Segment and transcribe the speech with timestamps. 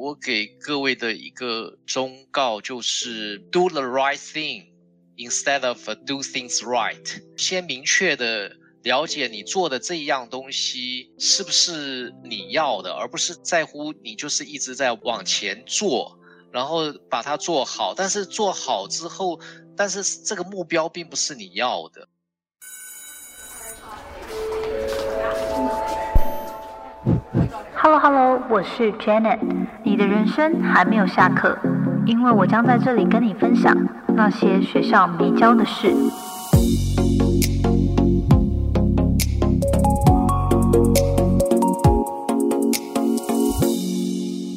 [0.00, 4.64] 我给各位的一个忠告就是 do the right thing
[5.18, 7.22] instead of do things right。
[7.36, 8.50] 先明确的
[8.82, 16.18] 了解你做的这一样东西是不是你要的，而不是在乎你就是一直在往前做，
[16.50, 17.92] 然后把它做好。
[17.94, 19.38] 但是做好之后，
[19.76, 22.08] 但是这个目标并不是你要的。
[27.82, 29.38] Hello Hello，我是 Janet。
[29.82, 31.58] 你的人生还没有下课，
[32.04, 33.74] 因为我将在这里跟你分享
[34.08, 35.94] 那些学校没教的事。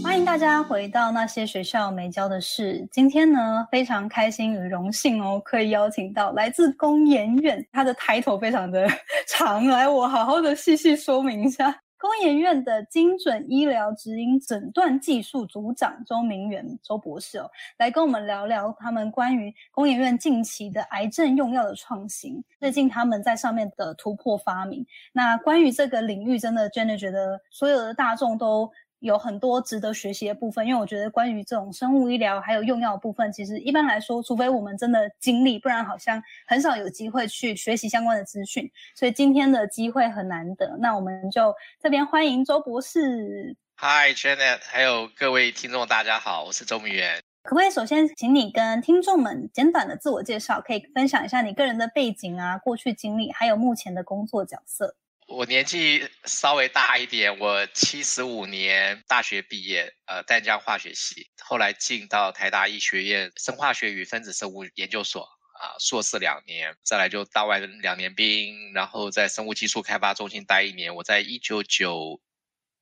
[0.04, 2.86] 欢迎大家回到那些学校没教的事。
[2.92, 8.86] 今天呢，非常开心与荣幸哦，可以邀请到来自工研院，他的抬头非常的
[9.26, 11.83] 长，来我好好的细细说明一下。
[12.04, 24.86] 工研院的精准医疗指引诊断技术组长周明远周博士哦，来跟我们聊聊他们关于工研院近期的癌症用药的创新，最近他们在上面的突破发明。
[25.14, 28.70] 那关于这个领域，真的真的觉得所有的大众都。
[29.04, 38.72] 有很多值得学习的部分，因为我觉得关于这种生物医疗还有用药部分，其实一般来说，除非我们真的经历，不然好像很少有机会去学习相关的资讯。
[38.96, 43.58] 所以今天的机会很难得，那我们就这边欢迎周博士。
[43.76, 47.22] Hi Janet，还有各位听众，大家好，我是周明元。
[47.44, 54.96] 可不可以首先请你跟听众们简短的自我介绍，可以分享一下你个人的背景啊、过去经历，还有目前的工作角色？
[55.28, 65.22] 我年纪稍微大一点，我七十五年大学毕业，呃，淡江化学系，后来进到台大医学院生化学与分子生物研究所，
[65.60, 70.94] 啊，硕士两年，再来就大外两年兵，然后在生物技术开发中心待一年。
[70.94, 72.22] 我在一九九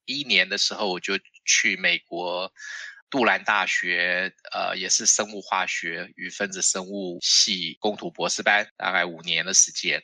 [0.05, 2.51] 一年的时候，我就去美国
[3.09, 10.01] 杜兰大学，呃，也是生物化学与分子生物系攻读博士班，大概五年的时间。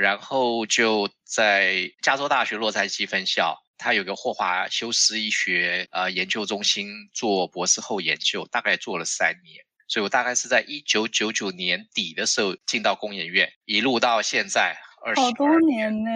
[0.00, 9.62] 然后就在加州大学洛杉矶分校，他有个霍华休斯医学呃研究中心做博士后研究，大概做了三年。
[9.88, 14.74] 所以我大概是在一九九九年底的时候进到工研院，一路到现在。
[15.16, 16.10] 好多年呢，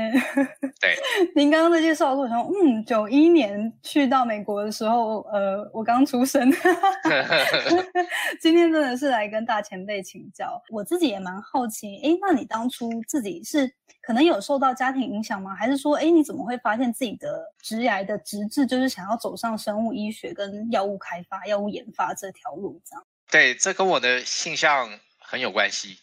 [0.80, 0.96] 对。
[1.34, 6.50] 您刚刚的介绍的过程中，嗯，九一年去到美国的时候，呃，我刚出生。
[8.40, 13.72] 今天真的是来跟大前辈请教，我自己也蛮好奇，哎，那你当初自己是
[14.02, 15.54] 可能有受到家庭影响吗？
[15.54, 22.80] 还是说，哎，你怎么会发现自己的职涯的职志就是想要走上生物医学跟药物开发、药物研发这条路？
[22.84, 23.04] 这样？
[23.30, 25.96] 对，这跟我的性向很有关系。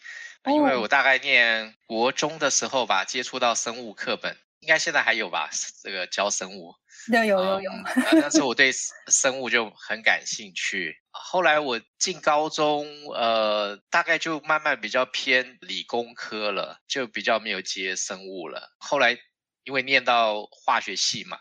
[0.46, 5.50] 因为我大概念国中的时候吧，接触到生物课本，应该现在还有吧？
[5.84, 6.74] 这个教生物，
[7.13, 7.72] 有有有有。
[8.13, 8.72] 那时候我对
[9.07, 10.96] 生物就很感兴趣。
[11.12, 18.73] 后来我进高中，呃，大概就慢慢比较偏理工科了，就比较没有接生物了。
[18.79, 19.16] 后来
[19.63, 21.38] 因为念到化学系嘛，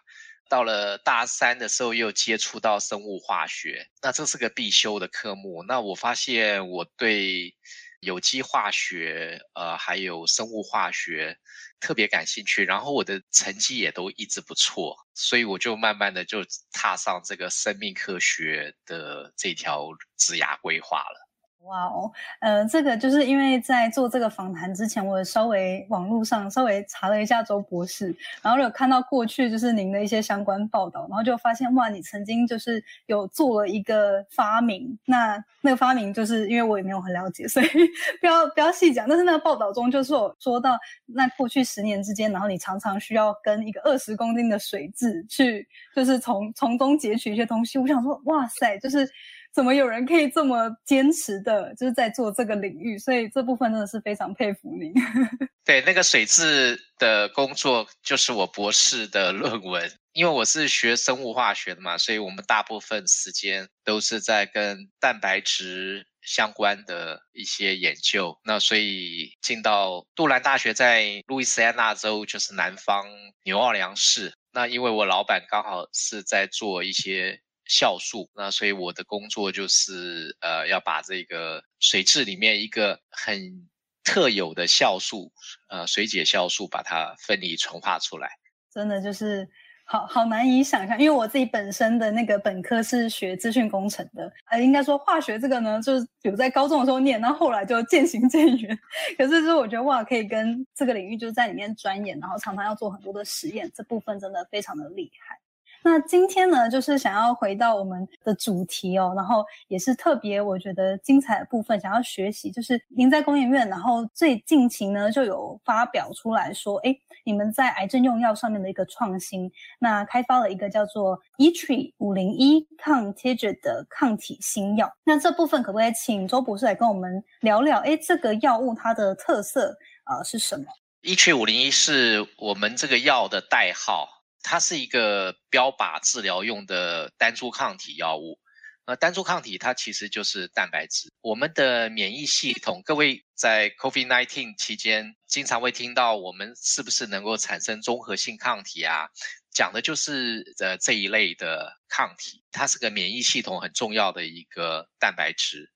[0.51, 5.63] 到了大三的时候又接触到生物化学，那这是个必修的科目。
[5.63, 7.55] 那我发现我对。
[8.01, 11.39] 有机化学，呃，还有生物化学，
[11.81, 12.65] 特别感兴趣。
[12.65, 21.30] 然后我的成绩也都一直不错，所以我就慢慢的就踏上这个生命科学的这条职涯规划了。
[21.65, 22.11] 哇哦，
[22.41, 37.67] 呃，这个就是因为在做这个访谈之前，我稍微网络上稍微查了一下周博士，然后有看到过去就是您的一些相关报道，然后就发现哇，你曾经就是有做了一个发明，那那个发明就是因为我也没有很了解，所以
[38.21, 39.07] 不要不要细讲。
[39.07, 47.79] 但是那个报道中就是有说到，那过去十年之间，然后你常常需要跟一个二十公斤的水蛭去，就是从从中截取一些东西。
[47.79, 49.09] 我想说，哇塞，就是。
[49.53, 52.97] 怎么有人可以这么坚持的，就是在做这个领域？
[52.99, 54.93] 所以这部分真的是非常佩服您。
[55.65, 68.39] 对，那个水质的工作就是我博士的论文，因为我是学生物化学的嘛，所以我们大部分时间都是在跟蛋白质相关的一些研究。
[68.45, 73.05] 那所以进到杜兰大学，在路易斯安那州，就是南方
[73.45, 74.33] 牛奥良市。
[74.53, 77.41] 那因为我老板刚好是在做一些。
[77.71, 83.69] 酵素，那所以我的工作就是呃要把这个水质里面一个很
[84.03, 85.31] 特有的酵素，
[85.69, 88.29] 呃水解酵素把它分离纯化出来。
[88.75, 89.49] 真的就是
[89.85, 98.79] 好好难以想象，因为我自己本身的那个本科是学资讯工程的，呃应该说化学这个呢，就是有在高中的时候念，然后后来就渐行渐远。
[99.19, 105.40] 可是就是我觉得哇，可以跟这个领域就是在里面钻研，然后常常要做很多的实验，这部分真的非常的厉害。
[105.83, 116.95] 那今天呢，就是想要回到我们的主题哦，然后也是特别我觉得精彩的部分，想要学习，就是您在工研院，然后最近期呢就有发表出来说，哎，
[117.25, 124.93] 你们在癌症用药上面的一个创新，那开发了一个叫做 e t r e 五零一抗 TIGIT 的抗体新药。
[125.05, 127.79] 那这部分可不可以请周博士来跟我们聊聊？
[127.79, 130.67] 哎，这个药物它的特色呃是什么
[131.03, 134.20] e t r e 五零一是我们这个药的代号。
[134.43, 138.39] 它是一个标靶治疗用的单株抗体药物。
[138.87, 141.13] 那单株抗体它其实就是蛋白质。
[141.21, 149.09] 我们的免疫系统，各位在 COVID-19 期间经常会听到我们是不是能够产生综合性抗体啊？
[149.53, 155.71] 讲的就是呃这一类的抗体，它是个免疫系统很重要的一个蛋白质。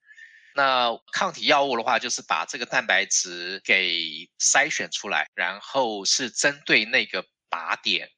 [0.57, 8.09] 那抗体药物的话，就是把这个蛋白质给筛选出来，然后是针对那个靶点。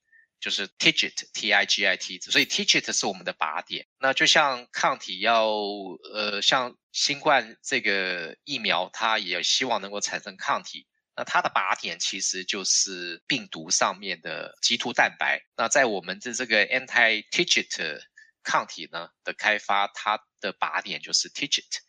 [0.47, 3.85] 就是 TIGIT T I G I T，所以 TIGIT 是我们的靶点。
[3.99, 5.49] 那就像抗体要
[6.15, 10.87] 呃，像新冠这个疫苗，它也希望能够产生抗体。
[11.17, 15.43] 那它的靶点其实就是病毒上面的棘突蛋白。
[15.57, 17.99] 那在我们的这个 anti TIGIT
[18.45, 21.81] 抗体呢的开发，它的靶点就是 TIGIT。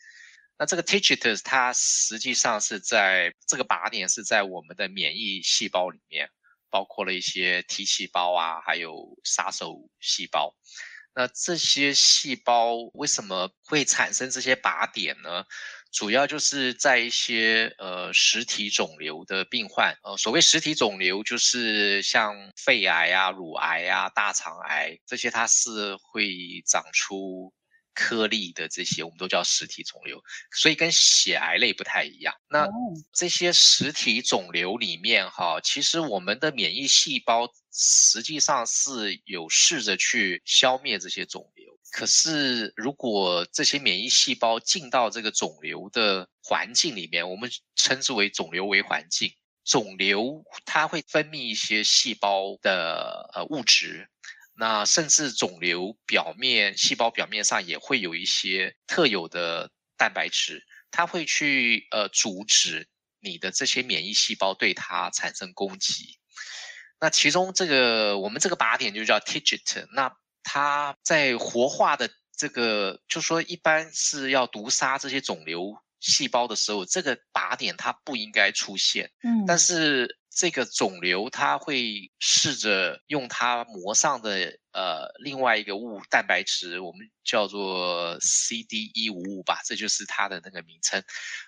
[0.58, 6.32] 那这个 TIGIT 它实际上是在这个靶点是在我们的免疫细胞里面。
[6.78, 10.54] 包括了一些 T 细胞啊，还有杀手细胞。
[11.16, 15.44] 那这些细胞为什么会产生这些靶点呢？
[15.92, 27.52] 主要就是在一些呃实体肿瘤的病患，呃，所谓实体肿瘤就是像肺癌啊、乳癌啊、大肠癌这些，它是会长出。
[27.98, 32.32] 颗粒的这些我们都叫实体肿瘤，所以跟血癌类不太一样。
[32.48, 32.68] 那
[33.12, 41.66] 这些实体肿瘤里面哈，其实我们的免疫细胞实际上是有试着去消灭这些肿瘤。
[41.92, 49.34] 可是如果这些免疫细胞进到这个肿瘤的环境里面，我们称之为肿瘤为环境，
[49.66, 54.08] 肿瘤它会分泌一些细胞的呃物质。
[54.60, 62.90] 那甚至肿瘤表面细胞表面上也会有一些特有的蛋白质，它会去呃阻止
[63.20, 66.18] 你的这些免疫细胞对它产生攻击。
[67.00, 70.12] 那其中这个我们这个靶点就叫 TIGIT，那
[70.42, 79.12] 它在活化的这个，就说一般是要毒杀这些肿瘤细胞的时候，这个靶点它不应该出现。
[79.22, 80.18] 嗯，但是。
[80.40, 91.04] 这个肿瘤它会试着用它膜上的呃另外一个物蛋白质，我们叫做 CD 一五五吧，这就是它的那个名称。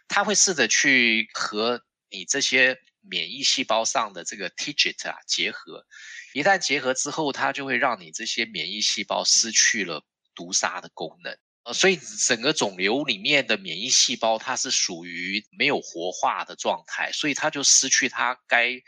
[0.07, 5.85] 它会试着去和你这些免疫细胞上的这个 TIGIT 啊结合，
[6.33, 10.03] 一旦结合之后，它就会让你这些免疫细胞失去了
[10.33, 11.37] 毒杀的功能。
[11.73, 18.81] 所以整个肿瘤里面的免疫细胞，它是属于没有活化的状态，所以它就失去它该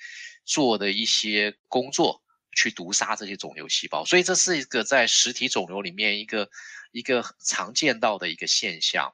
[0.46, 2.24] 做的一些工作，
[2.56, 4.06] 去毒杀这些肿瘤细胞。
[4.06, 6.50] 所以这是一个在实体肿瘤里面一个
[6.92, 9.14] 一个常见到的一个现象。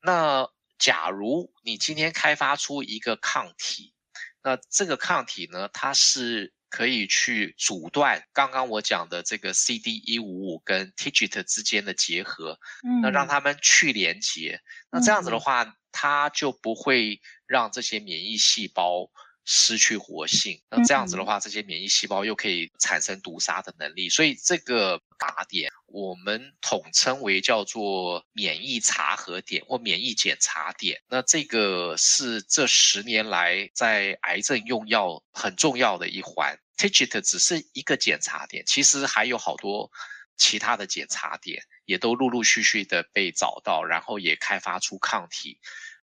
[0.00, 0.48] 那
[0.78, 3.94] 假如你今天开发出一个抗体，
[4.42, 6.52] 那这个抗体呢，它是。
[6.68, 19.10] 可以去阻断刚刚我讲的这个 CD 一五五跟 TIGIT 之间的结合，嗯，那让他们去连接，那这样子的话，它就不会让这些免疫细胞
[19.44, 20.60] 失去活性。
[20.68, 24.10] 那这样子的话，这些免疫细胞又可以产生毒杀的能力。
[24.10, 31.00] 所以这个靶点我们统称为叫做免疫查核点或免疫检查点。
[31.08, 36.58] 那这个是这十年来在癌症用药很重要的一环。
[36.76, 39.90] TIGIT 只是一个检查点，其实还有好多
[40.36, 45.58] 其他的检查点，也都陆陆续续的被找到，然后也开发出抗体，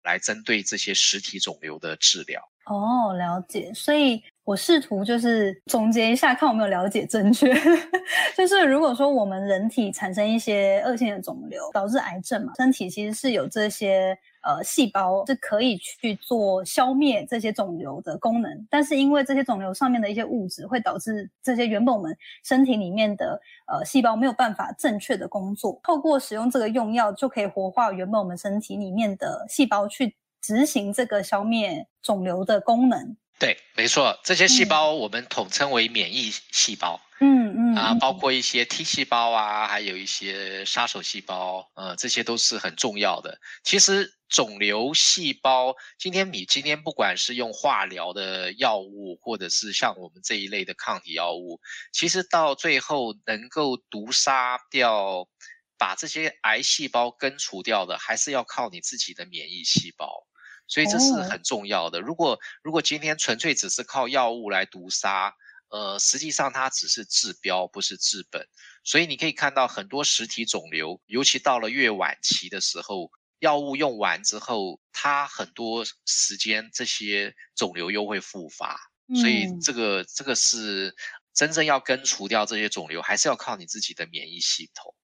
[0.02, 2.52] 来针对这些实体肿瘤的治疗。
[2.70, 3.72] 哦，了解。
[3.74, 7.52] 所以我试图就是总结一下，看有没有了解正确。
[8.36, 14.16] 就是如果说我们人体产生一些恶性的肿瘤，导致癌症嘛，身体其实是有这些。
[14.42, 25.78] 呃，细胞是可以去做消灭这些肿瘤的功能，但是因为这些肿瘤上面的一些物质会导致这些原本我们身体里面的呃细胞没有办法正确的工作。
[25.82, 33.16] 透过使用这个用药，就可以活化原本我们身体里面的细胞，去执行这个消灭肿瘤的功能。
[33.38, 37.00] 对，没错，这些细胞我们统称为免疫细胞。
[37.22, 43.38] 嗯嗯啊，包括一些 T 细胞啊，还有一些杀手细胞，呃，这些都是很重要的。
[43.62, 51.60] 其实肿瘤细胞，今天你今天不管是用化疗的药物，或者是像我们这一类的抗体药物，
[51.92, 55.28] 其实到最后能够毒杀掉，
[55.76, 60.26] 把这些癌细胞根除掉的，还是要靠你自己的免疫细胞。
[60.70, 62.00] 所以这是很重要的。
[62.00, 65.34] 如果如果今天纯粹只是靠药物来毒杀，
[65.68, 68.46] 呃，实际上它只是治标，不是治本。
[68.84, 73.10] 所以你可以看到很多实体肿瘤，尤其到了越晚期的时候，
[73.40, 78.78] 药物用完之后，它很多时间这些肿瘤又会复发。
[79.20, 80.94] 所以这个这个是
[81.34, 84.94] 真正要根除掉这些肿瘤，还是要靠你自己的免疫系统。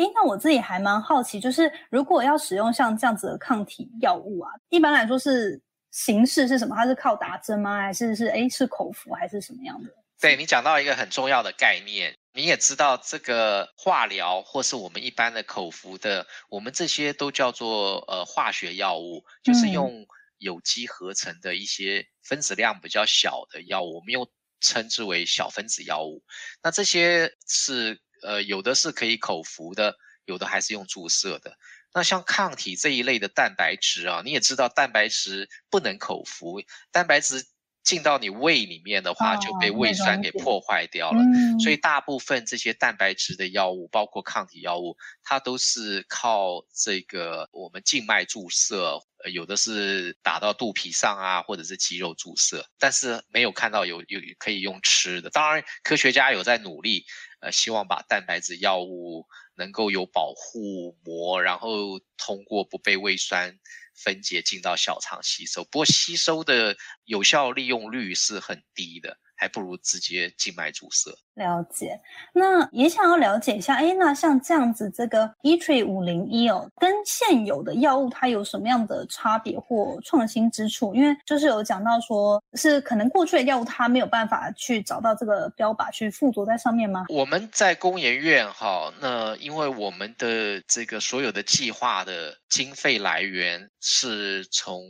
[0.00, 6.74] 哎，那我自己还蛮好奇，就是如果要使用像这样子的抗体药物啊，一般来说是形式是什么？
[6.74, 7.82] 它是靠打针吗？
[7.82, 9.90] 还是是哎是口服还是什么样的？
[10.18, 20.06] 对你讲到一个很重要的概念，你也知道这个化疗或是我们一般的口服的，我们这些都叫做呃化学药物，就是用
[20.38, 24.26] 有机合成的一些分子量比较小的药物，我们又
[24.60, 26.22] 称之为小分子药物。
[26.62, 28.00] 那这些是。
[28.22, 31.56] 呃，有的是可以口服的，有的还是用注射的。
[31.92, 36.62] 那像抗体这一类的蛋白质啊，你也知道，蛋白质不能口服，
[36.92, 37.44] 蛋白质
[37.82, 41.20] 进到你胃里面的话，就被胃酸给破坏掉了。
[41.58, 55.28] 所以大部分这些蛋白质的药物，包括抗体药物，它都是靠这个我们静脉注射，有的是打到肚皮上啊，或者是肌肉注射，但是没有看到有有可以用吃的。
[55.30, 57.04] 当然，科学家有在努力。
[57.40, 63.58] 呃，希望把蛋白质药物能够有保护膜，然后通过不被胃酸
[63.94, 65.64] 分解进到小肠吸收。
[65.64, 69.18] 不过吸收的有效利用率是很低的。
[69.40, 71.16] 还不如直接静脉注射。
[71.34, 71.98] 了解，
[72.34, 80.94] 那也想要了解一下，哎，那像这样子，这个 e t r i 五零一哦，跟现有的药物它有什么样的差别或创新之处？
[80.94, 87.06] 因为就是有讲到说，是可能过去的药物它没有办法去找到这个标靶去附着在上面吗？
[87.08, 94.82] 我们在工研院哈，那因为我们的这个所有的计划的经费来源是从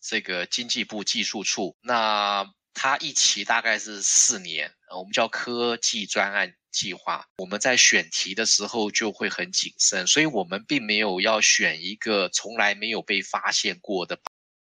[0.00, 2.46] 这个经济部技术处那。
[2.74, 7.26] 它一期大概是四年，我们叫科技专案计划。
[7.38, 14.16] 我们在选题的时候就会很谨慎，所以我们并没有要选一个从来没有被发现过的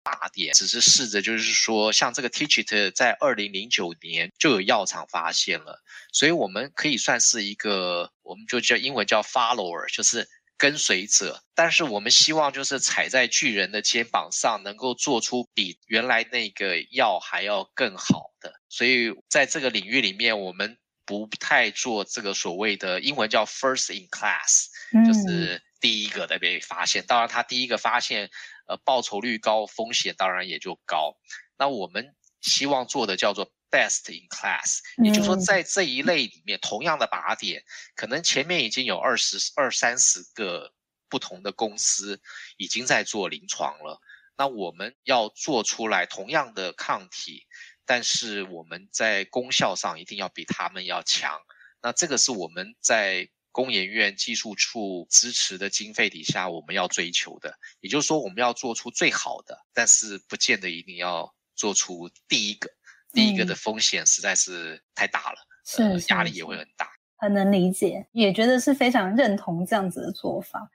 [0.04, 5.82] 靶点，只是试着就是说，像这个 TIGIT 在二零零九年就有药厂发现了，
[6.12, 10.28] 所以我们可以算是一个，我们就叫英文叫 follower，就是。
[10.56, 18.54] 跟随者，但是我们希望就是踩在巨人的肩膀上，能够做出比原来那个药还要更好的。
[18.68, 24.66] 所以在这个领域里面，我们不太做这个所谓的英文叫 first in class，
[25.06, 27.04] 就是第一个的被发现。
[27.06, 28.30] 当然，他第一个发现，
[28.66, 31.16] 呃，报酬率高，风险当然也就高。
[31.58, 33.52] 那我们希望做的叫做。
[33.70, 37.64] Best in class，也就是说，在这一类里面，同样的靶点，
[37.96, 40.72] 可能前面已经有二十二三十个
[41.08, 42.22] 不同的公司
[42.56, 44.00] 已经在做临床了。
[44.36, 47.46] 那我们要做出来同样的抗体，
[47.84, 51.40] 但是我们在功效上一定要比他们要强。
[51.82, 57.58] 那这个是我们在工研院技术处支持的经费底下，我们要追求的。
[57.80, 62.70] 也就是说，我们要做出最好的，但是不见得一定要做出第一个。
[63.14, 70.68] 第一个的风险实在是太大了，是压力也会很大，很能理解，也觉得是非常认同这样子的做法。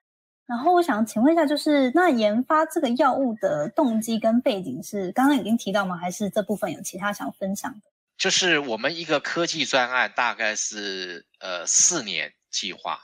[0.47, 5.97] 然后我想请问一下，就是那研发这个药物的动机跟背景是刚刚已经提到吗？
[5.97, 7.81] 还是这部分有其他想分享的？
[8.17, 13.01] 就是我们一个科技专案大概是呃四年计划，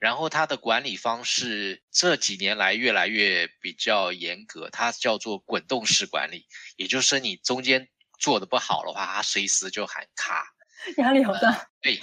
[0.00, 7.86] 然后它的管理方式这几年来越来越比较严格，它叫做滚动式管理，也就是你中间。
[8.18, 10.46] 做的不好的话，他随时就喊卡，
[10.98, 11.68] 压力好大。
[11.80, 12.00] 对，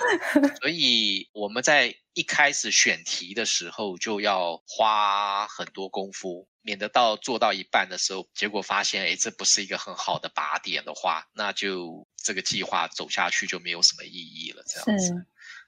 [0.62, 14.64] 所以我们在一开始选题的时候就要花很多功夫，免得到做到一半的时候，结果发现，哎，这不是一个很好的靶点的话，那就这个计划走下去就没有什么意义了。
[14.66, 15.14] 这样子，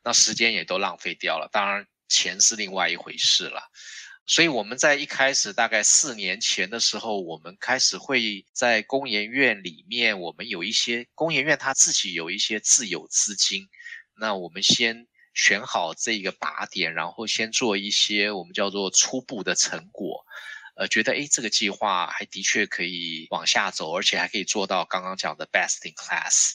[0.04, 3.70] 那时间也都浪费掉了，当然钱是另外一回事了。
[4.30, 13.70] 所以我们在一开始大概四年前的时候，我们开始会在工研院里面，我们有一些工研院他自己有一些自有资金，
[14.16, 20.26] 那我们先选好这个靶点，然后先做一些我们叫做初步的成果，
[20.76, 26.52] 呃，觉得诶这个计划还的确可以往下走，而且还可以做到刚刚讲的 best in class。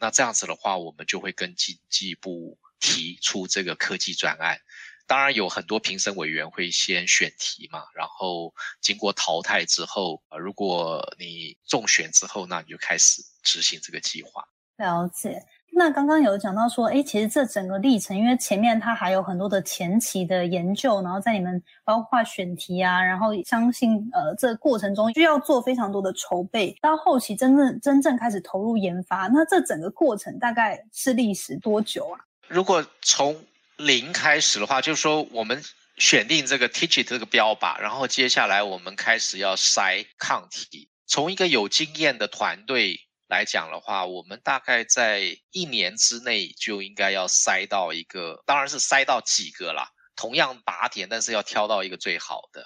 [0.00, 4.58] 那这样子的话，我们就会跟经济部提出这个科技专案。
[5.06, 14.44] 当然有很多评审委员会先选题嘛，然后经过淘汰之后，呃，如果你中选之后，那你就开始执行这个计划。
[14.76, 15.42] 了解。
[15.74, 32.20] 那刚刚有讲到说，哎，其实这整个历程，因为前面它还有很多的前期的研究，然后在你们包括选题啊，然后相信呃这过程中需要做非常多的筹备，到后期真正真正开始投入研发，那这整个过程大概是历时多久啊？
[32.48, 33.34] 如果从
[33.84, 35.62] 零开始的话，就是说我们
[35.98, 40.88] 选定这个 TIGIT 这个标靶，然后接下来我们开始要筛抗体。
[41.06, 52.64] 从一个有经验的团队来讲的话，我们大概在一年之内就应该要筛到一个，当然是筛到几个啦，同样靶点，但是要挑到一个最好的。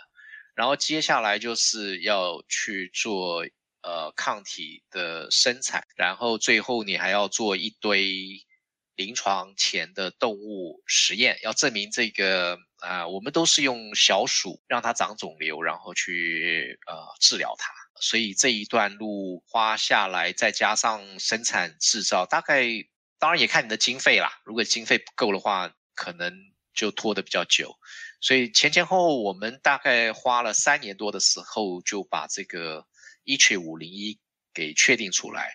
[0.54, 3.44] 然后接下来就是要去做
[3.82, 8.45] 呃抗体的生产，然后最后你还要做一堆。
[8.96, 22.64] 临床前的动物实验要证明这个啊，我们都是用小鼠让它长肿瘤，然后去呃治疗它，所以这一段路花下来，再加上生产制造，大概
[23.18, 24.40] 当然也看你的经费啦。
[24.44, 26.34] 如果经费不够的话，可能
[26.74, 27.76] 就拖得比较久。
[28.22, 32.86] 所以前前后后我们大概花了三年多的时候，就把这个
[33.24, 34.18] 一曲五零一
[34.54, 35.54] 给确定出来，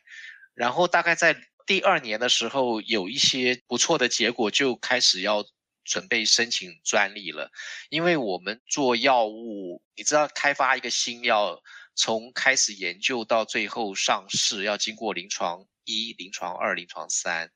[0.54, 1.36] 然后大概在。
[1.72, 5.46] 第二年的时候，有一些不错的结果，就开始要
[5.86, 7.50] 准备申请专利了。
[7.90, 11.62] 因为我们做药物，你知道，开发一个新药，
[11.96, 17.50] 从开始研究到最后上市，要经过临床一、临床二、临床三，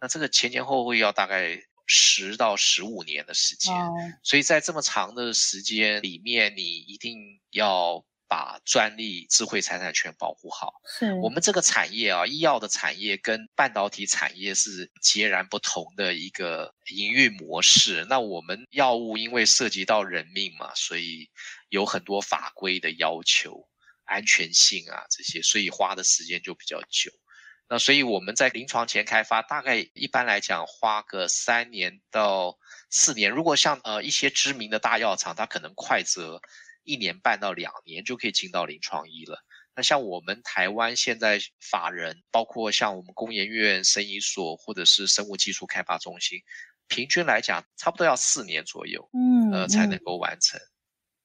[0.00, 3.72] 那这个前前后后要大概十到十五年的时间。
[4.24, 8.04] 所以在这么长的时间里面，你一定要。
[8.30, 10.74] 把专利、智慧财产权保护好。
[10.86, 18.06] 是我们这个产业啊，医药的产业跟半导体产业是截然不同的一个营运模式。
[18.08, 21.28] 那我们药物因为涉及到人命嘛，所以
[21.70, 23.68] 有很多法规的要求、
[24.04, 27.10] 安全性啊这些，所以花的时间就比较久。
[27.68, 32.56] 那所以我们在临床前开发，大概一般来讲花个三年到
[32.90, 33.28] 四年。
[33.32, 36.40] 如果像呃一些知名的大药厂，它可能快则。
[36.84, 39.38] 一年半到两年就可以进到临床医了。
[39.74, 46.40] 那像我们台湾现在法人，包括像我们工研院生医所或者是生物技术开发中心，
[46.88, 50.60] 平均来讲差不多要四年左右，嗯，呃，才能够完成。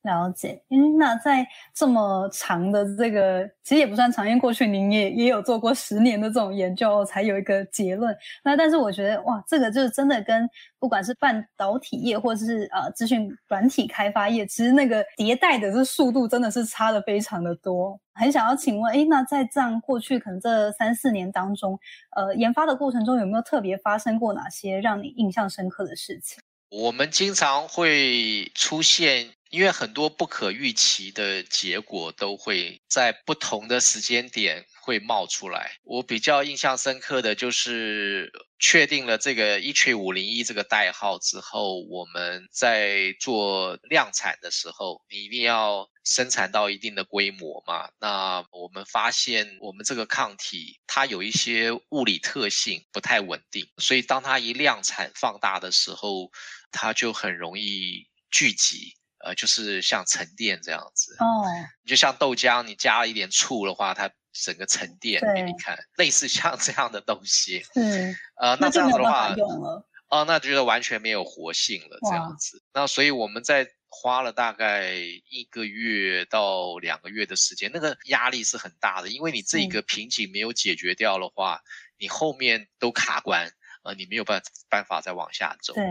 [0.05, 8.15] 了解，嗯，那在这么长的这个，其实也不算长，因为过去您也也有做过十年的这种研究，才有一个结论。
[8.43, 10.47] 那但是我觉得，哇，这个就是真的跟
[10.79, 17.99] 不管是半导体业或者是呃资讯软体开发业，其实那个迭代的这速度真的是差的非常的多。
[18.13, 21.77] 很想要请问，哎，那在这样过去可能这三四年当中，
[22.15, 26.41] 呃，研发的过程中有没有特别发生过哪些让你印象深刻的事情？
[26.75, 29.31] 我们经常会出现。
[29.51, 35.77] 因为很多不可预期的结果都会在不同的时间点会冒出来。
[35.83, 47.89] 我比较印象深刻的就是确定了这个一曲五零一这个代号之后，我们在做量产的时候，你一定要生产到一定的规模嘛。
[48.01, 56.29] 那我们发现我们这个抗体它有一些物理特性不太稳定，所以当它一量产放大的时候，
[56.75, 58.93] 它就很容易聚集。
[59.23, 61.41] 呃，就是像沉淀这样子哦，
[61.81, 67.65] 你就像豆浆，你加了一点醋的话，它整个沉淀给你看，类似像这样的东西。
[67.73, 69.33] 嗯，呃，那这样子的话，
[70.09, 72.61] 哦，那觉得完全没有活性了，这样子。
[72.71, 81.61] 那所以我们在花了大概一个月到两个月的时间，那个压力是很大的，因为你这个瓶颈没有解决掉的话，
[81.97, 83.51] 你后面都卡关。
[83.85, 85.73] 呃，你没有办办法再往下走。
[85.75, 85.83] 对，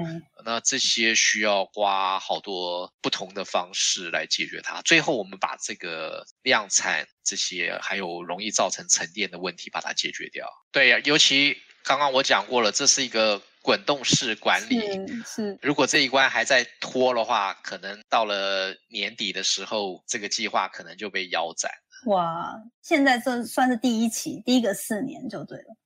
[0.45, 4.83] 那这些需要花好多不同的方式来解决它。
[4.83, 10.47] 最后，我们把这个量产这些还有容易造成沉淀的问题把它解决掉。
[10.73, 14.81] 对呀，尤其刚刚我讲过了，这是一个滚动式管理。
[15.25, 15.57] 是。
[15.63, 21.71] 如果这一关还在拖的话，可能到了年底的时候，这个计划可能就被腰斩。
[22.07, 22.53] 哇，
[22.83, 25.77] 现在这算是第一期，第一个四年就对了。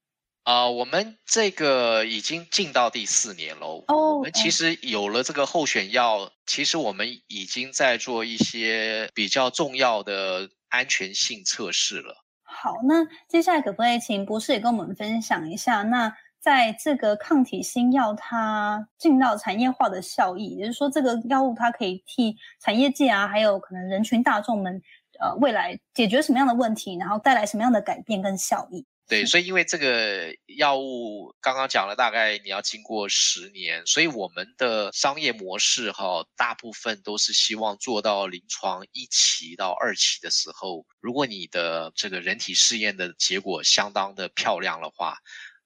[0.48, 3.84] 啊，我们这个已经进到第四年喽。
[3.88, 12.24] 哦，我们其实有了这个候选药，其实我们已经在做一些比较重要的安全性测试了。
[12.44, 15.82] 好，那接下来可不可以请博士也跟我们分享一下？
[15.82, 24.80] 那在这个抗体新药它进到产业化的效益，也就是说，这个药物它可以替产业界啊，还有可能人群大众们，
[25.20, 28.86] 呃，未来解决什么样的问题，然后带来什么样的改变跟效益？
[29.08, 45.16] 对，所以因为这个药物刚刚讲了，大概你要经过十年，所以我们的商业模式哈，大部分都是希望做到临床一期到二期的时候，如果你的这个人体试验的结果相当的漂亮的话，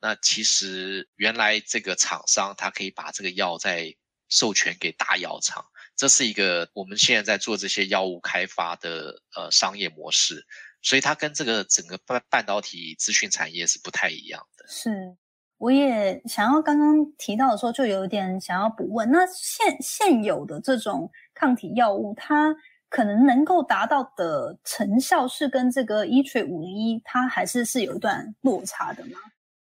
[0.01, 3.93] 那其实原来这个厂商他可以把这个药再
[4.29, 10.47] 授权给大药厂，这是一个我们现在在做这些药物开发的呃商业模式。
[10.83, 14.65] 所以它跟这个整个半半导体资讯产业是不太一样的。
[14.69, 15.17] 是，
[15.59, 22.55] 我也想要刚刚提到的时候，就有点想要补问，那现现有的这种抗体药物，它
[22.89, 29.19] 可能能够达到的成效是跟这个一锤五零一，它还是是有一段落差的吗？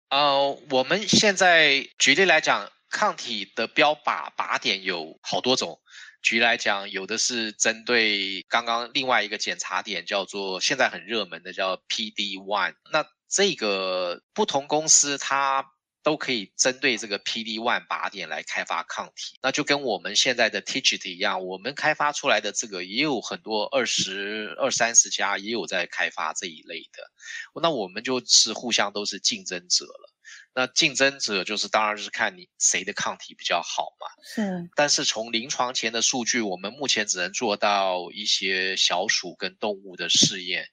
[0.09, 5.79] 呃，我们现在举例来讲，抗体的标靶靶点有好多种。
[6.21, 12.75] 举例来讲，有的是针对刚刚另外一个检查点，叫做现在很热门的叫 PD one。
[12.91, 15.65] 那这个不同公司它
[16.03, 19.37] 都可以针对这个 PD one 靶点来开发抗体。
[19.41, 27.11] 那就跟我们现在的 TIGIT 一样，我们开发出来的这个也有很多二十二三十家也有在开发这一类的。
[27.61, 30.06] 那我们就是互相都是竞争者了。
[30.59, 34.07] 那竞争者就是当然是看你谁的抗体比较好嘛。
[34.25, 34.67] 是。
[34.75, 40.67] 但是从临床前的数据，我们目前只能做到一些小鼠跟动物的试验。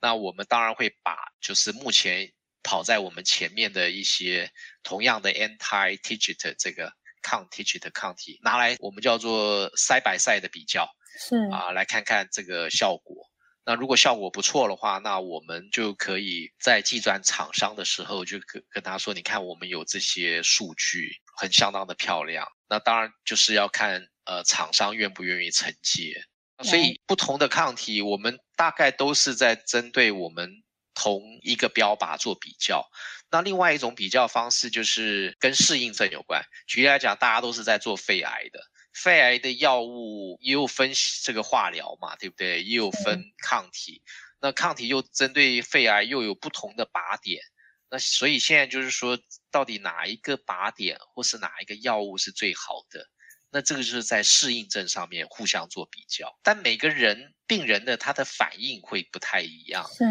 [0.00, 4.50] 那我们当然会把就是目前跑在我们前面的一些
[4.82, 10.88] 同样的 anti TIGIT 这个抗 TIGIT 抗体拿来，我们叫做 side by side 的比较。
[11.20, 11.36] 是。
[11.52, 13.28] 啊，来看看这个效果。
[13.66, 22.46] 那如果效果不错的话，那我们就可以在计转厂商的时候，就跟跟他说，你看我们有这些数据，很相当的漂亮。
[22.68, 26.14] 那当然就是要看呃厂商愿不愿意承接。
[26.62, 30.50] 所以不同的抗体，我们大概都是在针对我们
[30.94, 32.88] 同一个标靶做比较。
[33.30, 36.42] 那另外一种比较方式就是跟适应症有关。
[36.66, 38.60] 举例来讲，大家都是在做肺癌的。
[38.96, 40.90] 肺癌的药物也有分
[41.22, 42.62] 这个化疗嘛，对不对？
[42.62, 44.02] 也有分抗体，
[44.40, 47.42] 那抗体又针对肺癌又有不同的靶点，
[47.90, 49.18] 那所以现在就是说，
[49.50, 53.06] 到底哪一个靶点或是哪一个药物是最好的？
[53.50, 57.34] 那这个就是在适应症上面互相做比较，但每个人。
[57.46, 60.04] 病人的他的反应会不太一样，是，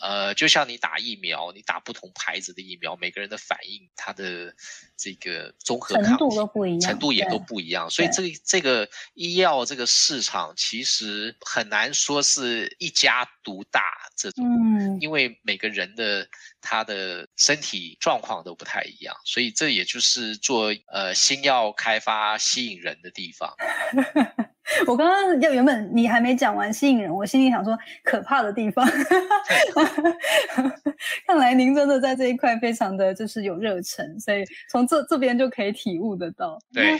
[0.00, 4.54] 呃，就像你打疫苗，你打不同牌子的疫苗，每个人的反应，他的
[4.96, 13.82] 这个综合程度都不一样，程度也都不一样，所以这个这个医药这个市场其实很难说是一家独大
[14.16, 16.26] 这种，嗯，因为每个人的
[16.60, 23.54] 他的身体状况都不太一样，所以这也就是做呃新药开发吸引人的地方。
[24.86, 28.86] 我刚刚要原本你还没讲完吸引人，我心里想说可怕的地方。
[31.26, 36.58] 看来您真的在这一块非常的就是有热忱，所以从这这边就可以体悟得到。
[36.72, 36.98] 对，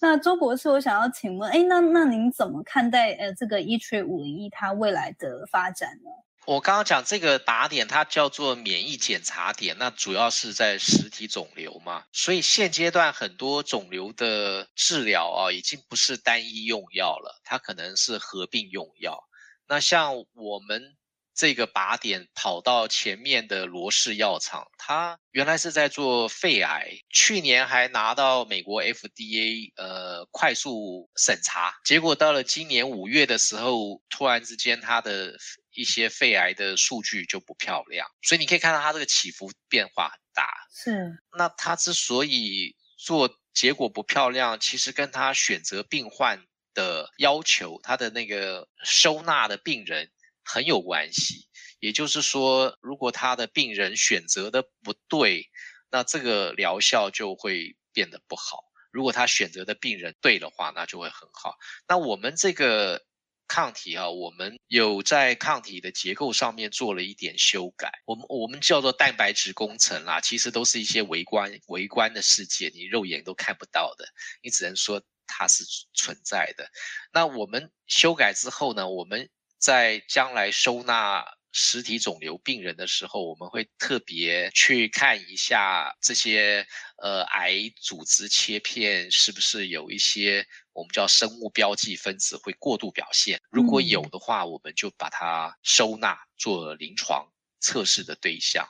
[0.00, 6.10] 那周博士，我想要请问，哎，那那您怎么看待呃这个 e t r 五零一它未来的发展呢？
[6.48, 19.22] 我刚刚讲这个打点，它叫做免疫检查点，那主要是在实体肿瘤嘛，所以现阶段很多肿瘤的治疗啊，已经不是单一用药了，它可能是合并用药。
[19.66, 20.96] 那像我们
[21.38, 35.38] 这个靶点跑到前面的罗氏药厂，它原来是在做肺癌，去年还拿到美国 FDA 呃快速审查，结果到了今年五月的时候，突然之间它的。
[35.74, 40.48] 一些肺癌的数据就不漂亮，所以你可以看到它这个起伏变化很大。
[40.74, 46.42] 是，那它之所以做结果不漂亮，其实跟他选择病患
[46.74, 50.10] 的要求，他的那个收纳的病人
[50.48, 51.46] 很有关系。
[51.78, 55.50] 也就是说，如果他的病人选择的不对，
[55.90, 58.58] 那这个疗效就会变得不好；
[58.90, 61.56] 如果他选择的病人对的话，那就会很好。
[61.86, 63.04] 那我们这个。
[63.50, 74.04] 抗体啊，我们有在抗体的结构上面做了一点修改，我们我们叫做蛋白质工程啦，其实都是一些微观微观的世界，你肉眼都看不到的，
[74.42, 76.70] 你只能说它是存在的。
[77.10, 86.66] 那我们修改之后呢，我们在将来收纳实体肿瘤病人的时候，我们会特别去看一下这些
[86.96, 90.46] 呃癌组织切片是不是有一些。
[90.72, 97.26] 我们叫生物标记分子会过度表现，如果有的话，我们就把它收纳做临床
[97.58, 98.64] 测试的对象。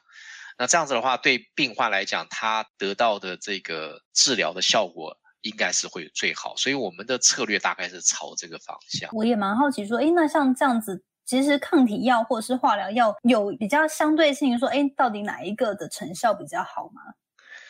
[0.56, 6.56] 那这样子的话，对病患来讲，他得到的这个治疗的效果应该是会最好。
[6.56, 9.08] 所以我们的策略大概是朝这个方向。
[9.12, 17.02] 我也蛮好奇，说，哎，那像这样子其实抗体药或者是化疗药有比较相对性，说，哎，到底哪一个的成效比较好吗？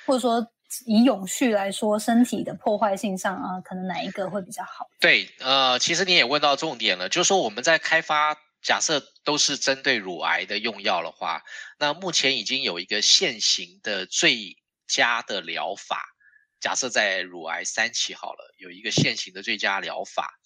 [0.07, 0.47] 或者说
[0.87, 4.87] 以永续来说，身体的破坏性上啊，可能哪一个会比较好？
[5.01, 11.43] 对，呃，其实你也问到重点了，就是说我们在开发，假设都是针对乳癌的用药的话，
[11.79, 16.05] 那目前已经有一个现行的最佳的疗法。
[16.61, 20.39] 假设在乳癌三期好了，有一个现行的最佳疗法，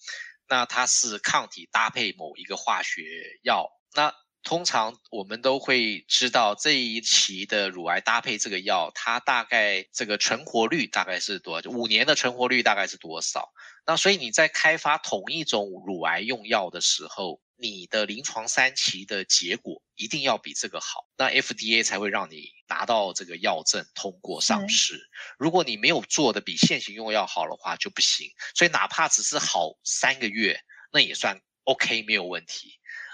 [0.47, 3.03] 那它是抗体搭配某一个化学
[3.41, 3.69] 药。
[3.95, 11.69] 那通常我们都会知道这一期的乳癌搭配这个药，它大概这个存活率大概是多少？
[11.69, 13.53] 五年的存活率大概是多少？
[13.85, 17.41] 那所以你在开发同一种乳癌用药的时候。
[17.55, 24.99] 你的临床三期的结果一定要比这个好，那 FDA 才会让你拿到这个药证通过上市。
[25.37, 28.27] 如果你没有做的比现行用药好的话就不行。
[28.53, 30.59] 所以哪怕只是好三个月，
[30.91, 32.73] 那也算 OK 没有问题。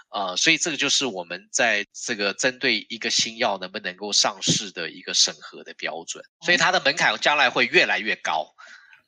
[0.10, 6.24] 呃，所以这个就是我们在这个针对一个新药能不能够上市的一个审核的标准。
[6.46, 8.54] 所以它的门槛将来会越来越高。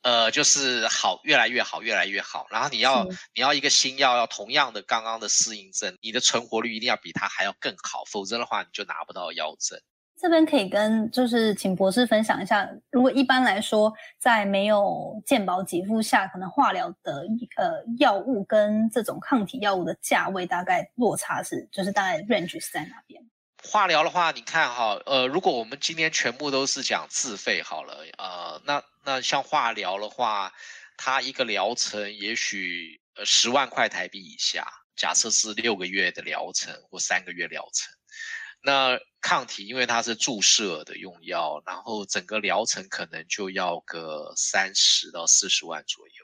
[0.02, 2.46] 呃，就是好，越来越好，越来越好。
[2.50, 9.80] 然后你要你要一个新药，要同样的刚刚的适应症，你的存活率一定要比它还要更好，否则的话你就拿不到药证。
[10.22, 23.20] 这边可以跟就是请博士分享一下，如果一般来说在没有健保给付下，可能化疗的呃药物跟这种抗体药物的价位大概落差是，就是大概 range 是在哪边？
[23.64, 30.52] 化疗的话，你看哈，呃，如果我们今天全部都是讲自费好了，呃，那那像化疗的话，
[30.96, 37.92] 它一个疗程也许呃十万块台币以下，假设是六个月的疗程或三个月疗程，
[38.62, 46.14] 那抗体因为它是注射的用药，然后整个疗程可能就要个三十到四十万左右，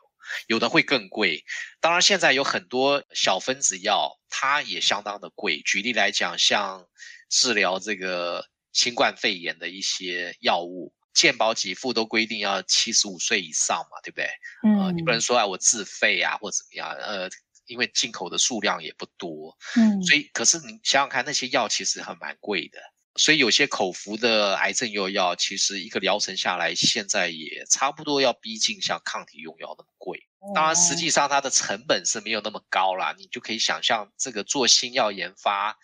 [0.46, 1.44] 有的会更贵。
[1.81, 5.61] 当然现在有很多小分子药，它也相当的贵。
[5.62, 6.87] 举例来讲，像
[7.29, 14.29] 治疗这个新冠肺炎的一些药物，健保给付都规定要七十五岁以上嘛，对不对？
[14.62, 17.29] 嗯，你不能说啊我自费啊或怎么样，呃，
[17.69, 22.81] 因为进口的数量也不多，嗯，所以可是你想想看，那些药其实还蛮贵的，
[23.15, 30.27] 所以有些口服的癌症用药，其实一个疗程下来，现在也差不多要逼近像抗体用药那么贵。
[30.55, 35.79] 当然，实际上它的成本是没有那么高啦，你就可以想象这个做新药研发。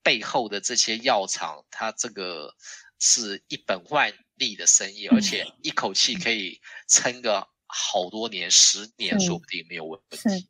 [0.00, 2.54] 背后的这些药厂，它这个
[2.98, 10.48] 是一本万利的生意，而且一口气可以撑个好多年，十年说不定没有问题。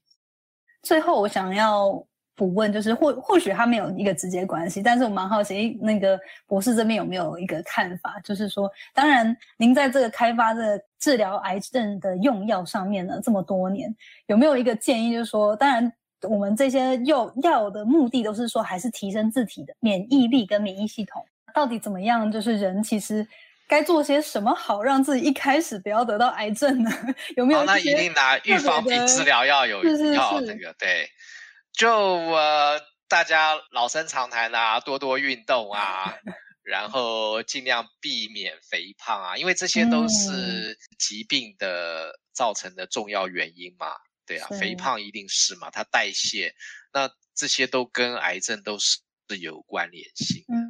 [0.88, 2.02] 最后，我想要
[2.34, 8.18] 补问，就是或或许它没有一个直接关系，但是我蛮好奇，那个博士这边有没有一个看法？
[8.24, 13.94] 就是说，当然，您在这个开发的治疗癌症的用药上面呢，这么多年，
[14.28, 15.12] 有没有一个建议？
[15.12, 15.92] 就是说，当然。
[16.28, 21.24] 我们这些药药的目的都是说，还是提升自体的免疫力跟免疫系统。
[21.54, 22.28] 到底怎么样？
[22.28, 23.24] 就是人其实
[23.68, 26.90] 该做些什么好，让自己一开始不要得到癌症呢？
[27.36, 27.62] 有没有？
[27.64, 31.08] 那一定拿预防比治疗要有要那个对。
[31.72, 36.16] 就呃，大家老生常谈啊，多多运动啊，
[36.64, 43.92] 然后尽量避免肥胖啊，因为这些都是疾病的造成的重要原因嘛。
[44.26, 46.54] 对啊，肥胖一定是嘛，它代谢，
[46.92, 50.42] 那这些都跟癌症都是是有关联性。
[50.48, 50.67] 嗯，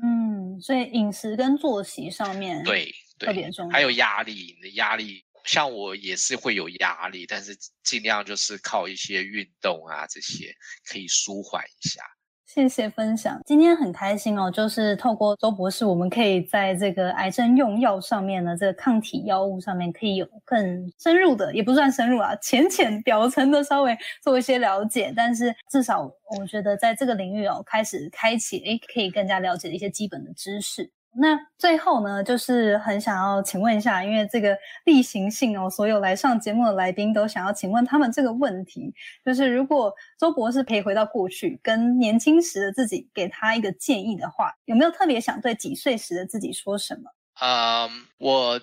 [0.61, 12.03] 所以饮食跟作息上面对特别重要，还有压力，你的压力，像我也是会有压力，但是尽量就是靠一些运动啊这些可以舒缓一下。
[12.49, 30.91] 谢谢分享，今天很开心哦，就是透过周博士，我们可以在这个癌症用药上面呢，这个抗体药物上面可以有更深入的，也不算深入啊，浅浅表层的稍微做一些了解，但是至少我觉得在这个领域哦，开始开启，诶，可以更加了解一些基本的知识。
[31.21, 47.11] 那最后呢，就是很想要请问一下，因为这个例行性哦，所有来上节目的来宾都想要请问他们这个问题，就是如果周博士可以回到过去，跟年轻时的自己给他一个建议的话，有没有特别想对几岁时的自己说什么？
[47.41, 48.61] 嗯，我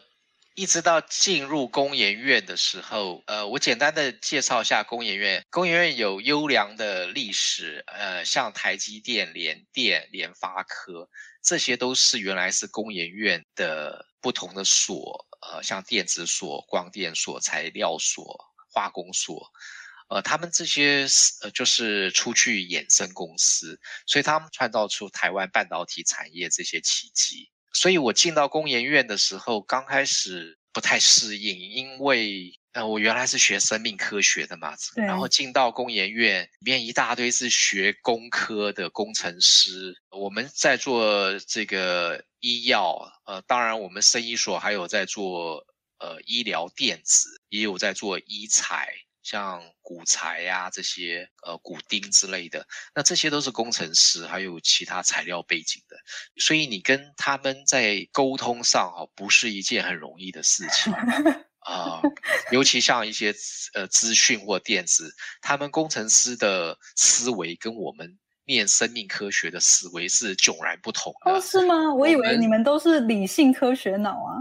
[0.56, 5.44] 一直到进入工研院的时候，呃，我简单的介绍一下工研院。
[5.50, 11.10] 工研院有优良的历史，呃，像台积电、联电、联发科。
[11.46, 18.36] 这些都是原来是工研院的不同的所，呃，像电子所、光电所、材料所、
[18.74, 19.54] 化工所，
[20.10, 27.52] 呃，他们这些是呃就是出去衍生公司，所以他们创造出台湾半导体产业这些奇迹。
[27.74, 39.96] 所以我进到工研院的时候，刚开始不太适应，因为呃，我原来是学生命科学的嘛，然后进到工研院，里面一大堆是学工科的工程师。
[40.10, 45.66] 我们在做这个医药，呃，当然我们生医所还有在做
[46.00, 48.90] 呃医疗电子，也有在做医材，
[49.24, 52.68] 像骨材呀、这些呃骨钉之类的。
[52.94, 55.96] 那这些都是工程师，还有其他材料背景的，
[56.42, 60.92] 所以你跟他们在沟通上哈、不是一件很容易的事情。
[61.66, 62.00] 啊、
[62.52, 63.34] 尤其像一些
[63.74, 71.32] 呃资讯或电子，他们工程师的思维跟我们念生命科学的思维是迥然不同的。
[71.32, 71.92] 哦，是吗？
[71.92, 74.38] 我以为你们都是理性科学脑啊。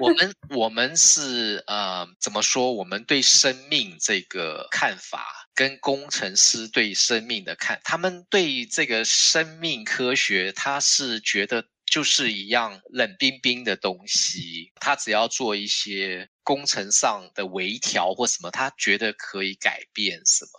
[0.00, 2.72] 我们 我们是呃怎么说？
[2.72, 20.50] 我们对生命这个看法，跟工程师对生命的看，他们对这个生命科学，他是觉得就是一样冷冰冰的东西，他只要做一些工程上的微调或什么，他觉得可以改变什么。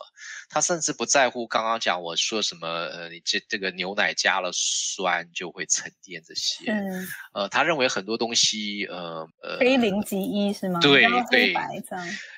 [0.49, 10.79] 他甚至不在乎刚刚讲我说什么，呃，你这这个牛奶加了酸就会沉淀这些，嗯，呃，他认为很多东西，呃呃，非零即一是吗？
[10.81, 11.53] 对对。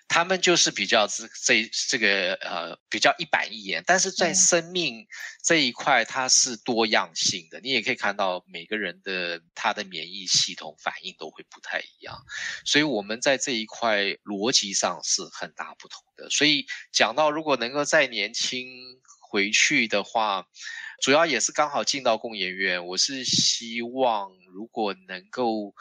[0.09, 5.05] 他们就是比较这这这个呃比较一板一眼，但是在嗯生命
[5.43, 7.59] 这一块，它是多样性的。
[7.59, 12.17] 你也可以看到每个人的他的免疫系统反应都会不太一样，
[12.63, 18.67] 所以我们在这一块逻辑上是很大不同所以讲到如果能够再年轻
[19.29, 20.45] 回去的话，
[21.01, 25.73] 主要也是刚好进到工研院，我是希望如果能够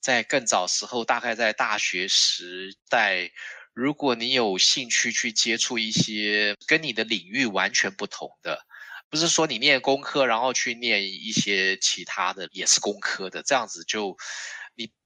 [0.00, 3.30] 在更早时候，大概在大学时代。
[3.74, 8.66] 如果你有兴趣去接触一些跟你的领域完全不同的，
[9.08, 14.14] 不是说你念工科，然后去念一些其他的也是工科的，这样子就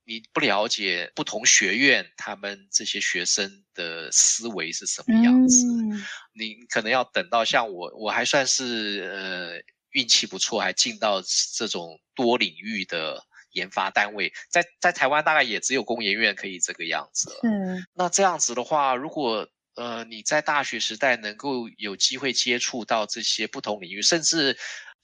[0.07, 11.23] 你你不了解不同学院他们这些学生的思维是什么样子，嗯你可能要等到像我，我还算是呃运气不错，还进到
[11.55, 17.41] 这种多领域的研发单位，在在台湾大概也只有工研院可以这个样子了。
[17.43, 24.57] 嗯那这样子的话，如果呃你在大学时代能够有机会接触到这些不同领域，甚至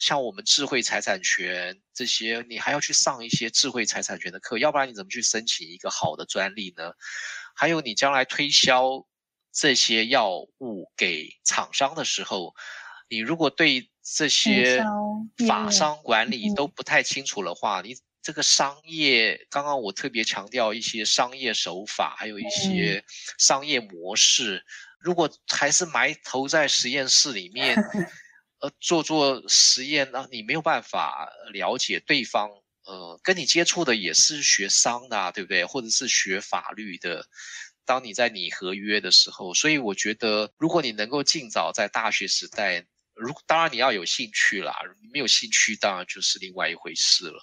[0.02, 6.92] 像我们智慧财产权这些，你还要去上一些智慧财产权的课，要不然你怎么去申请一个好的专利呢？
[7.54, 9.06] 还有你将来推销
[9.52, 12.52] 这些药物给厂商的时候，
[13.08, 14.82] 你如果对这些
[15.46, 23.04] 法商管理嗯都不太清楚的话，你这个商业，刚刚我特别强调一些商业手法，还有一些
[23.38, 24.64] 商业模式，
[24.98, 27.76] 如果还是埋头在实验室里面，
[28.62, 32.48] 呃，做做实验，那你没有办法了解对方。
[32.85, 35.64] 呃，跟你接触的也是学商的、啊，对不对？
[35.64, 37.27] 或者是学法律的。
[37.85, 47.38] 当你在拟合约的时候，所以我觉得，如果你能够尽早在大学时代，如当然你要有兴趣啦，你没有兴趣当然就是另外一回事了。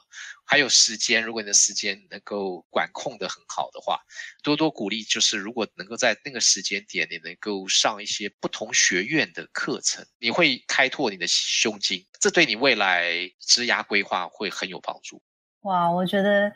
[0.46, 4.00] 还有时间，如果你的时间能够管控的很好的话，
[4.42, 15.22] 多多鼓励，就是如果能够在那个时间点，你能够上一些不同学院的课程，你会开拓你的胸襟，这对你未来职涯规划会很有帮助。
[15.62, 16.52] 哇，我觉得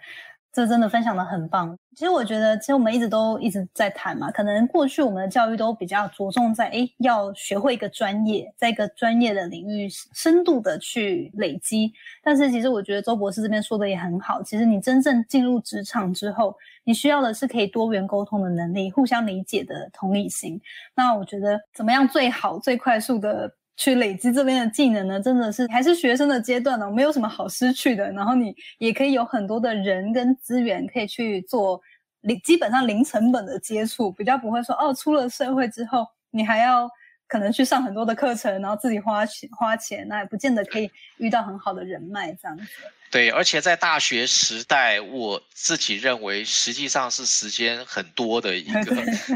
[0.54, 1.76] 这真的分享的很棒。
[1.96, 11.92] 其实我觉得，其实我们一直都一直在谈嘛，可能过去我们的教育都比较着重在，诶，要学会一个专业，在一个专业的领域深度的去累积。
[12.24, 20.60] 但是其实我觉得周博士这边说的也很好，其实你真正进入职场之后，你需要的是可以多元沟通的能力，互相理解的同理心。
[20.96, 25.20] 那我觉得怎么样最好、最快速的去累积这边的技能呢？
[25.20, 28.12] 真的是还是学生的阶段呢，没有什么好失去的。
[28.12, 31.82] 然后你也可以有很多的人跟资源可以去做
[32.22, 36.90] 零，基本上零成本的接触，比较不会说哦，出了社会之后你还要
[37.28, 42.64] 可能去上很多的课程，然后自己花钱花钱，那也不见得可以遇到很好的人脉这样子。
[43.10, 48.96] 对，而且在大学时代，我自己认为实际上是时间很多的一个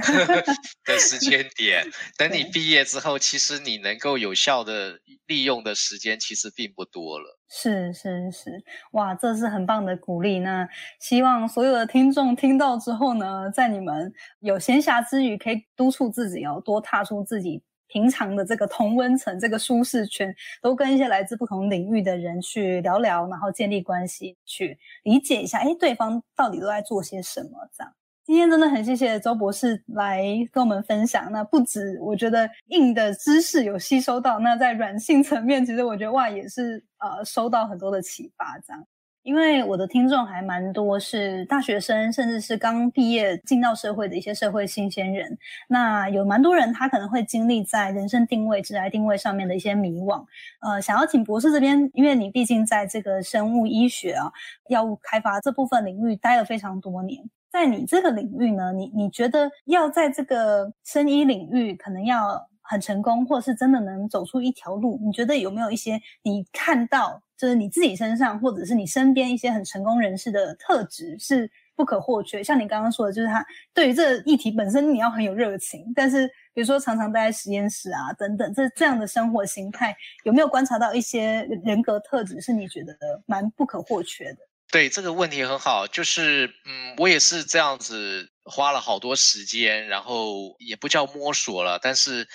[0.84, 1.88] 的时间点。
[2.18, 7.37] 等你毕业之后，其实你能够有效的利用的时间其实并不多了。
[7.50, 10.40] 是是是，哇，这是很棒的鼓励。
[10.40, 10.68] 那
[11.00, 27.94] 希望所有的听众听到之后呢，在你们有闲暇之余，可以督促自己哦，多踏出自己平常的这个同温层、这个舒适圈，都跟一些来自不同领域的人去聊聊，然后建立关系，去理解一下，哎，对方到底都在做些什么，这样。
[28.28, 30.22] 今天真的很谢谢周博士来
[30.52, 31.32] 跟我们分享。
[31.32, 38.60] 那不止我觉得硬的知识有吸收到，那在软性层面，其实我觉得哇也是呃收到很多的启发。
[38.68, 38.86] 这样，
[39.24, 45.38] 因为我的听众还蛮多是大学生，甚至是刚毕业进到社会的一些社会新鲜人。
[45.70, 50.22] 那有蛮多人他可能会经历在人生定位、职业定位上面的一些迷惘。
[50.60, 54.30] 呃，想要请博士这边，因为你毕竟在这个生物医学啊、
[54.68, 67.22] 药物开发这部分领域待了非常多年，在你这个领域呢，你你觉得要在这个生医领域可能要很成功，或是真的能走出一条路，你觉得有没有一些你看到？
[67.38, 72.44] 就是你自己身上，或者是你身边一些很成功人士的特质是不可或缺。
[72.44, 73.46] 像你刚刚说的，就是他
[73.76, 82.96] 对于这个议题本身你要很有热情，但是比如说常常待在实验室啊等等，这这样的生活形态，有没有观察到一些人格特质是你觉得
[83.28, 84.40] 蛮不可或缺的？
[84.72, 92.28] 对这个问题很好，就是嗯，我也是这样子花了好多时间，然后也不叫摸索了，但是。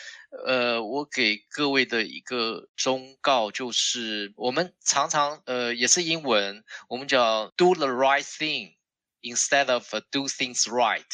[0.46, 8.72] 呃，我给各位的一个忠告就是，我们常常呃也是英文，我们叫 do the right thing
[9.20, 11.04] instead of do things right，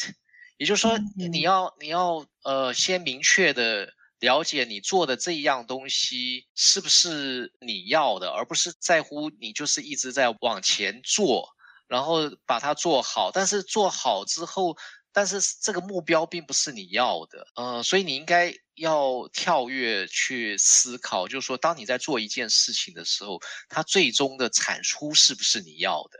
[0.55, 11.49] 也就是说，你要你要呃先明确的了解你做的这一样东西是不是你要的，而不是在乎你就是一直在往前做，
[11.87, 14.77] 然后把它做好，但是做好之后。
[15.11, 23.39] 但是这个目标并不是你要的，呃，所以你应该要跳跃去思考，就是说，当你在做一件事情的时候，
[23.69, 26.19] 它最终的产出是不是你要的？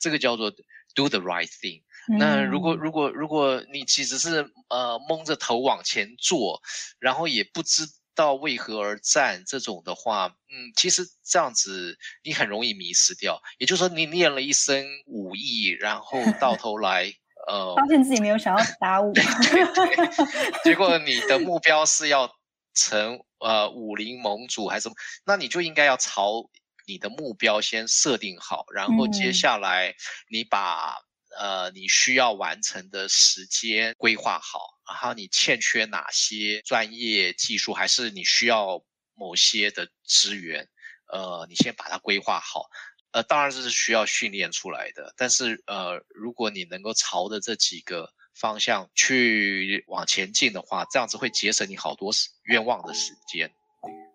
[0.00, 0.50] 这个叫做
[0.96, 1.84] do the right thing。
[2.18, 6.60] 那如果如果如果你其实是呃蒙着头往前做，
[6.98, 7.84] 然后也不知
[8.14, 13.40] 道为何而战这种的话，嗯，其实这样子你很容易迷失掉。
[13.58, 17.12] 也就是说，你练了一身武艺，然后到 头来。
[17.46, 19.12] 呃，发现自己没有想要打武
[20.64, 22.34] 结果你的目标是要
[22.72, 24.94] 成呃武林盟主还是什么？
[25.26, 26.48] 那你就应该要朝
[26.86, 29.94] 你的目标先设定好，然后接下来
[30.30, 30.96] 你把
[31.38, 40.68] 呃你需要完成的时间规划好，然后你欠缺哪些专业技术，还是你需要某些的资源，
[41.12, 42.68] 呃，你先把它规划好。
[43.12, 53.54] 呃，当然这是需要训练出来的，但是呃，如果你能够朝着这几个方向去往前进的话，这样子会节省你好多时冤枉的时间。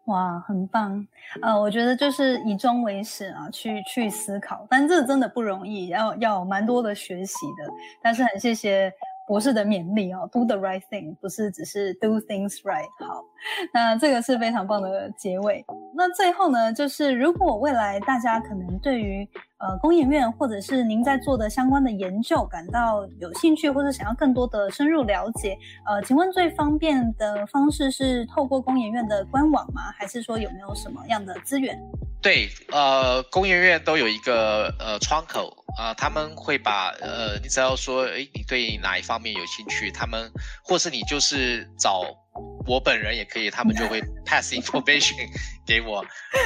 [0.10, 1.08] 哇，很棒！
[1.42, 7.72] 呃，我觉得就是以终为始啊，去去思考，但这真的不容易，要要蛮多的学习的。
[8.02, 8.94] 但是很谢谢。
[9.28, 12.90] 博士的勉励哦，do the right thing，不是只是 do things right。
[12.98, 13.24] 好，
[13.74, 15.64] 那这个是非常棒的结尾。
[15.96, 19.28] 那最后呢，就是如果未来大家可能对于
[19.58, 29.92] 呃工研院或者是您在做的相关的研究感到有兴趣，或者想要更多的深入了解，呃，请问最方便的方式是透过工研院的官网吗？
[29.98, 31.78] 还是说有没有什么样的资源？
[32.22, 35.56] 对，呃，工研院都有一个呃窗口。
[35.78, 40.30] 啊，他们会把呃，你只要说，哎，你对哪一方面有兴趣，他们，
[40.62, 42.02] 或是你就是找
[42.68, 45.16] 我本人也可以，他们就会 pass information
[45.66, 46.00] 给我。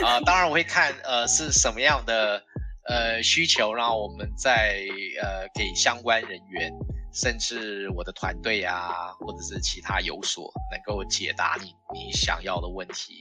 [0.03, 2.41] 啊，当然我会看，呃，是什么样的
[2.87, 4.79] 呃需求，然后我们再
[5.21, 6.71] 呃给相关人员，
[7.13, 13.19] 甚至我的团队啊，或者是其他有所能够解答你你想要的问题。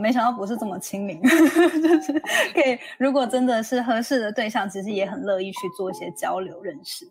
[0.00, 1.30] 没想到不是这么亲民， 就
[2.02, 2.12] 是
[2.52, 2.76] 可以。
[2.98, 7.06] 如果真的是合适的对象，其实也很乐意去做一些交流认识。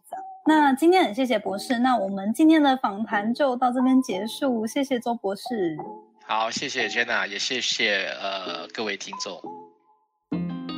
[0.46, 4.68] 那今天很谢谢博士，那我们今天的访谈就到这边结束。
[4.68, 5.78] 谢谢周博士。
[6.26, 9.41] 好，谢谢 Jenna，也谢谢呃各位听众。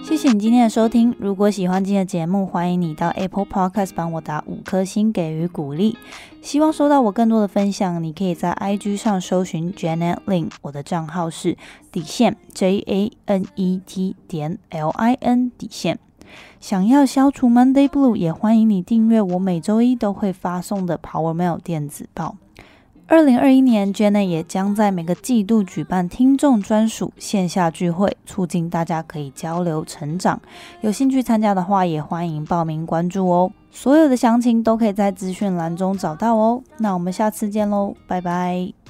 [0.03, 1.15] 谢谢你今天的收听。
[1.17, 5.97] 如果喜欢今天的节目，欢迎你到 Apple Podcast 帮我打五颗星给予鼓励。
[6.43, 11.57] 希望收到我更多的分享，你可以在 IG 上搜寻 Janet Lin，我的账号是
[11.91, 15.97] 底线 J A N E T 点 L I N 底线。
[16.59, 22.35] 想要消除 Monday Blue，也欢迎你订阅我每周一都会发送的 Power Mail 电子报。
[23.07, 30.41] 二零二一年，Jenna 也将在每个季度举办听众专属线下聚会，促进大家可以交流成长。
[30.81, 33.51] 有兴趣参加的话，也欢迎报名关注哦。
[33.69, 36.63] 所有的详情都可以在资讯栏中找到哦。
[36.79, 38.84] 那我们下次见喽，拜拜。